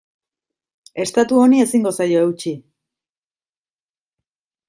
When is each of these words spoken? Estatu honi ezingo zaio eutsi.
Estatu 1.03 1.41
honi 1.41 1.59
ezingo 1.65 1.91
zaio 1.99 2.23
eutsi. 2.29 2.55